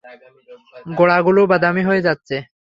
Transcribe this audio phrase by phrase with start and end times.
[0.97, 2.35] গোড়াগুলো বাদামী হয়ে যাচ্ছে।